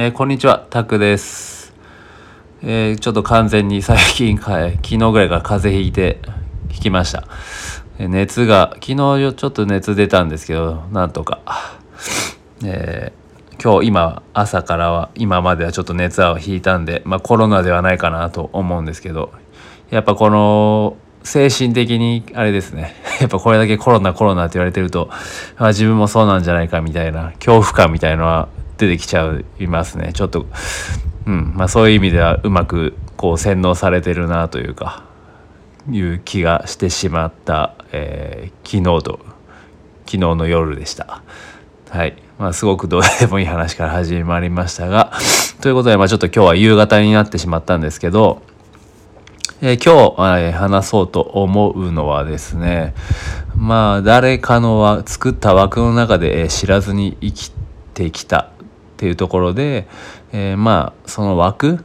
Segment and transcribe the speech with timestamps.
[0.00, 1.74] えー、こんにちは、タクです。
[2.62, 6.20] えー、ちょっと完全に最近、 昨日ぐらいから風邪ひいて、
[6.68, 7.24] ひきました。
[7.98, 8.94] えー、熱が、昨日
[9.34, 11.40] ちょっと熱出たんですけど、なんとか。
[12.64, 13.12] え
[13.60, 19.32] 今日、今、朝からは、今まではちょっと熱は引いたんで、まあコロナではないかなと思うんですけど、
[19.90, 25.10] やっぱこの、精神的にあれですね やっぱこれだけコロナコロナって言われてると、
[25.58, 30.46] まあ、自分もそうなんじゃないかみたいな恐怖感みたいのは出てきちゃいますねちょっと
[31.26, 35.04] うんまあそういう意味ではうまくこう洗脳されてるなというか
[35.90, 39.20] いう気がしてしまった、えー、昨日と
[40.08, 41.22] 昨日の夜でした。
[41.90, 42.16] はい。
[42.38, 45.12] まあ、すごくどうでもいい話から始まりましたが、
[45.60, 48.42] ということで、まあ、ちょっと今日は夕方になってしまったんですけど、
[49.60, 52.94] えー、今日、えー、話そうと思うのはですね、
[53.56, 57.52] まあ、誰かのは作った枠の中で、えー、知らずに生き
[57.92, 58.50] てきた
[58.98, 59.86] っていうところで、
[60.32, 61.84] えー、まあその枠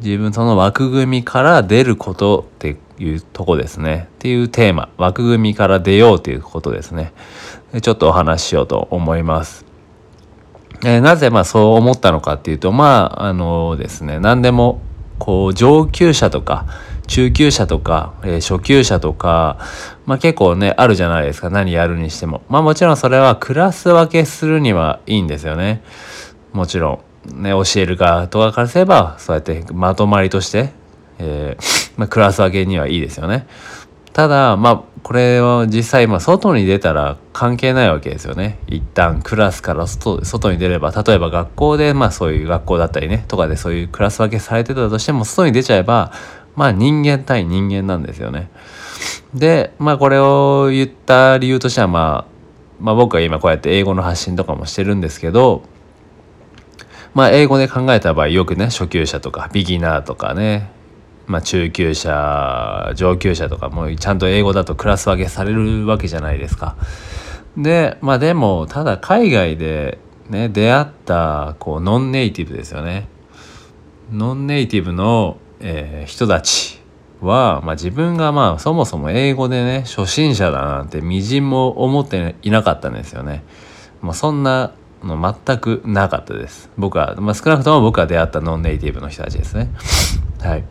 [0.00, 7.12] 自分その枠組みから出ることっていうとこですねっていうテーマ枠組みから出ようということですね
[7.82, 9.64] ちょっとお話ししようと思います。
[10.82, 14.80] えー、なぜまあそう思ったのかっていうとまああのですね何でも
[15.20, 16.66] こう上級者とか
[17.10, 19.58] 中級者とか、えー、初級者とか、
[20.06, 21.50] まあ結構ね、あるじゃないですか。
[21.50, 22.42] 何やるにしても。
[22.48, 25.82] まあもちろんそれはクラス分けするにはいいんですよね。
[26.52, 30.70] もちろん、ね、教える側とかからすれば、そうやってまとまりとして、
[31.18, 33.46] えー、 まあ、クラス分けにはいいですよね。
[34.12, 38.58] ただ、まあ、これは実際、まあ、外に出たら関係ないわけですよね。
[38.66, 46.12] 一旦クラスから外外に出れば、例えば学校で、まあそういう学校だったりね、とかでそういうクラス分けされてたとしても、外に出ちゃえば、
[46.56, 48.50] まあ人間対人間なんですよね。
[49.32, 52.30] で、まあこれを言った理由としては、まあ、
[52.80, 55.62] まあ僕は今こうやって英語の発信とかもしてるんですけど、
[57.14, 60.70] まあ英語で考えた場合よくね初級者とかビギナーとかね
[61.26, 66.76] まあ中級者上級者とかもちゃんと英語だとクラス分けされるわけじゃないですか。
[67.56, 69.98] でまあでもただ海外で
[70.28, 73.08] ね出会ったこうノンネイティブですよね。
[74.12, 76.80] ノンネイティブの、えー、人たち
[77.20, 83.44] は、まあ、自分がまあそもそも英語でね初心者だなんてみじんも思っていなかったんですよね。
[84.00, 86.70] まあ、そんなの全くなかったです。
[86.76, 89.70] 僕は、まあ、少なくとも僕が出会ったノンネイティブの人たちですね。
[90.42, 90.64] はい。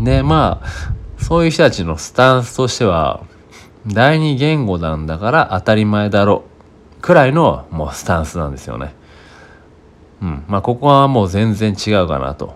[0.00, 3.20] で、まあ、そういう人たちのスタンスとしては、
[3.86, 6.44] 第二言語なんだから当たり前だろ
[6.98, 8.94] うくらいのもうスタンスなんですよね。
[10.20, 10.44] うん。
[10.48, 12.54] まあ、ここはもう全然違うかなと。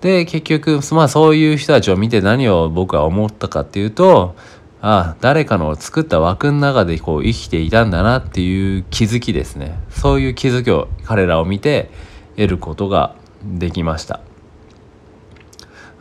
[0.00, 4.34] で、結局、まあそういう人たちを見て何を僕は思ったかっていうと、
[4.82, 9.78] ああ誰かの作った枠の中でこう生きていたんだなっていう気づきですね。
[9.90, 11.90] そういう気づきを彼らを見て
[12.36, 13.14] 得ることが
[13.44, 14.20] できました。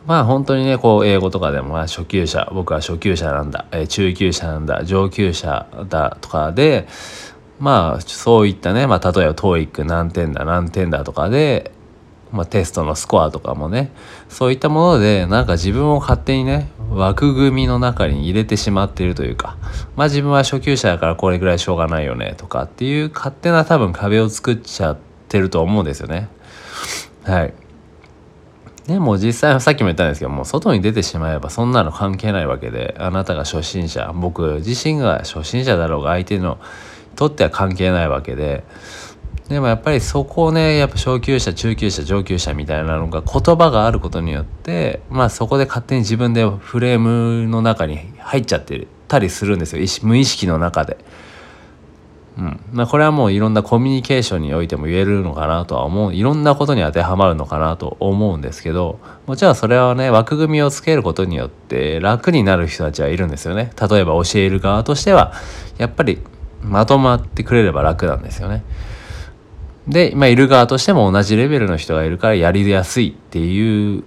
[0.05, 6.87] まあ本当にねこう英語とかでも、初級者僕は初級者なんだ、え、中級者なんだ上級者だとかで
[7.59, 11.71] まあそういったね、まあ、例えば TOEIC 何点だ何点だとかで
[12.31, 13.91] まあ、テストのスコアとかもね
[14.29, 19.57] そういったものでなんか自分を勝手にね枠組みの中に入れてしまっているというか
[19.95, 26.29] まあ自分は初級者だからこれぐらいしょうがないよねとかっていう勝手な多分壁を作っちゃってると思うんですよね。
[27.23, 27.53] はい。
[28.87, 36.57] でも実際はさっきも言ったんですけども外に出てしまえばそんなの関係ないわけであなたが初心者僕自身が初心者だろうが相手の
[37.15, 38.63] とっては関係ないわけで
[39.49, 50.97] でもやっぱりそこをねやっぱ昇級者中級者上級者みたいなのが言葉があることによってまあそこで勝手に自分でフレームの中に入っちゃってたりするんですよ無意識の中で。
[52.37, 65.33] うんまあ、これはもういろんなコミュニケーションにおいても言えるのかなとは思ういろんなことに当てはまるのかなと思うんですけどもちろんそれはね枠組みをつけることによって楽になる人たちはいるんですよね例えば教える側としては
[65.77, 66.19] やっぱり
[66.61, 68.63] まとまってくれれば楽なんですよね。
[69.89, 74.03] で、まあ、いる側としても同じレベルの人がいるからやりやすいっていう、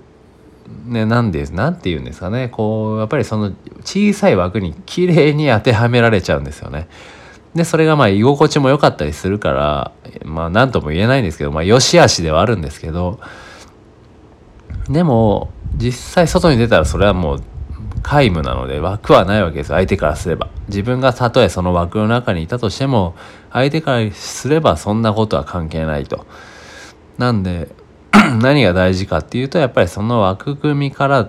[0.87, 2.49] ね、なんで、なんて言うんですかね。
[2.49, 6.89] こう、やっぱりその小さい枠に綺麗に当てはめられちゃうんですよね。
[7.55, 9.93] で、それがまあ居心地も良かったりするから、
[10.25, 13.19] まあ何とも言えないんですけど、まあ良し悪しではあるんですけど、
[14.89, 17.43] でも、実際外に出たらそれはもう
[18.03, 23.15] 皆無なので枠はないわけです相手からすれば自分がたとえその枠の中にいたとしても
[23.53, 26.27] 相手からすればそんなことは関係ないと。
[27.19, 27.69] なんで
[28.41, 31.29] 何が大事かっていうとやっぱりその枠組みから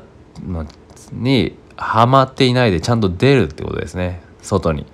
[1.12, 4.22] にはまっていないでちゃんと出るってことですね。
[4.42, 4.86] 外に。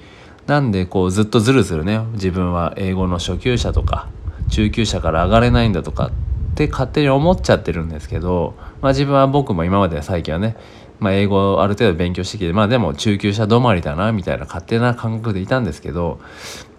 [0.47, 1.99] なんでこうずっとずるずるね。
[2.13, 4.09] 自分は英語の初級者とか
[4.49, 6.11] 中級者から上がれないんだとかっ
[6.55, 10.57] て勝手に思っちゃってるんですけど、まあ、自分は僕も今まで最近はね、
[10.99, 16.19] まあ、英語をある程度勉強してきてまあでも中級者止まりだなみたいな勝手な感覚でいたんですけど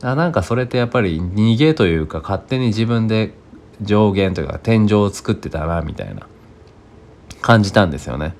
[0.03, 3.33] あなんかそれってやっぱり逃げというか勝手に自分で
[3.81, 6.27] 上限というか天井を作ってたなみたいな
[7.41, 8.35] 感じたんですよね。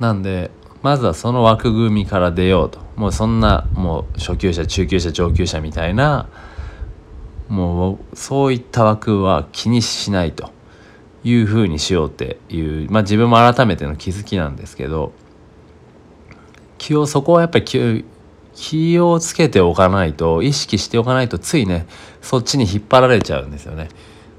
[0.00, 0.50] なんで
[0.82, 6.28] まずはその枠組みから出ようともうそんなもう初級者中級者上級者みたいな
[7.48, 10.50] もうそういった枠は気にしないと
[11.26, 15.12] いうふうにしようっていうまあ自分も改めての気づきなんですけど
[16.78, 18.04] 気をそこはやっぱり気
[18.54, 21.88] 気をつけておかないと意識しておかないとついね
[22.22, 23.88] そっちに引っ張られちゃうんですよね。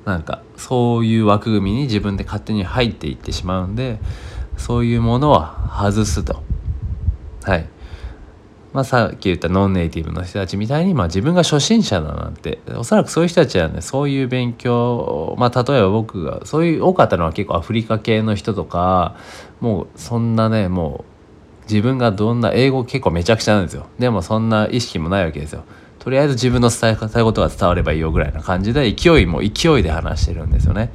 [0.06, 4.00] なんかそういう枠組みに自分で勝手に入っていってしまうんで
[4.56, 6.42] そういうものは外すと。
[7.44, 7.68] はい。
[8.78, 19.16] まあ、さっき言ったノンネイティブの人たちみたいに、まあ、自分が初心者だなんておそらくそういう人たちはねそういう勉強まあ例えば僕がそういう多かったのは結構アフリカ系の人とか
[19.62, 21.06] もうそんなねも
[21.64, 25.64] う自分がどんな英語結構めちゃくちゃなんですよでもそんな意識もないわけですよ
[25.98, 30.92] とりあえず自分の伝えたいことが伝わればいいよぐらいな感じで勢いも勢いで話してるんですよね。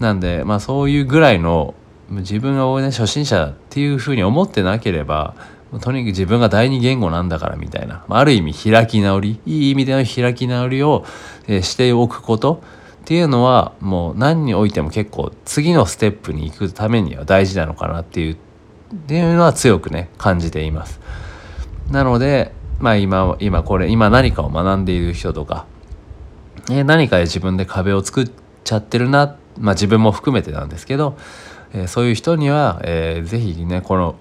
[0.00, 1.74] なんでまあそういうぐらいの
[2.10, 5.34] 自分が、ね、初心者っていうふうに思ってなければ
[5.80, 11.04] とにかく自分が第二言語なんだからみたいなある意味開き直りいい意味での開き直りを、
[11.48, 12.62] えしておくこと
[13.02, 18.36] っていうのはもう何においても結構次のステップに行くためには大事なのかなっていうっ
[19.06, 21.00] ていうのは強くね感じています。
[21.90, 25.66] なのでまあ今、今これ、今何かを学んでいる人とか、
[26.70, 28.30] えー、何かで自分で壁を作っ
[28.64, 31.16] ちゃってるな、まあ自分も含めてなんですけど、
[31.72, 34.16] えー、そういう人には、えー、ぜひね、この、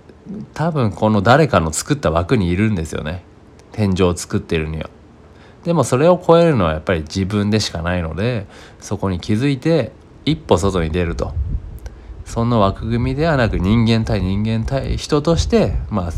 [0.53, 3.23] 多分この誰かの作った枠にいるんですよね。
[3.71, 4.89] 天井を作ってるには。
[5.63, 8.47] でもそれを超えるのはやっぱり自分でしかないので、
[8.79, 9.91] そこに気づいて
[10.25, 11.33] 一歩外に出ると。
[12.25, 16.11] その枠組みではなく人間対人間対人として、まあ、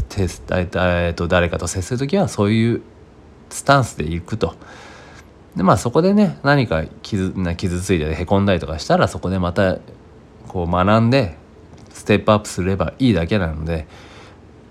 [1.27, 2.81] 誰かと接する時はそういう
[3.49, 4.55] スタンスでいくと。
[5.57, 9.79] でまあそこでね何か傷な傷ついてへこんだりとかしたらそこでまた
[10.47, 11.35] こう学んで
[12.07, 13.85] ステップアップすればいいだけなので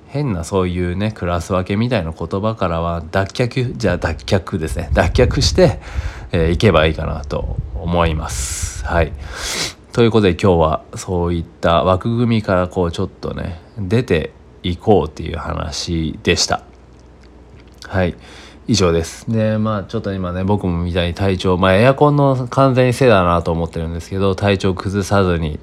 [0.09, 4.89] 変なそういうねクラス分けみたいな言葉からは脱却じゃあ脱却ですね。
[4.95, 5.79] 脱却して、
[6.33, 8.87] えー、いけばいいかなと思います。
[8.87, 9.13] はい。
[9.93, 14.33] ということで今日はそういった枠組みからこうちょっとね出て
[14.63, 16.63] いこうっていう話でした。
[17.87, 18.17] はい。
[18.67, 19.31] 以上です。
[19.31, 25.61] でまあちょっと今ね僕もみたいに体調まあエアコンの完全にせいだなと思ってるんですけど体調崩さずに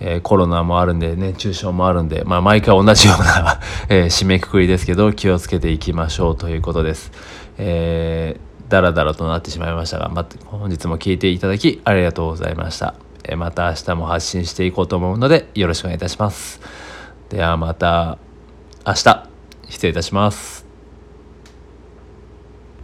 [0.00, 7.12] えー、コロナもあるんで熱中症もあるんで、まあ、毎回同じような え、締めくくりですけど気をつけていきましょうということです。
[7.58, 12.94] えー、だらだらとなってしまいましたが、ま、本日も聞いていただきありがとうございました。
[13.26, 16.60] えまた明日も発信していこうと思うのでよろしくお願いいたします。
[17.30, 18.18] ではまた
[18.86, 19.28] 明日
[19.68, 20.63] 失礼いたします。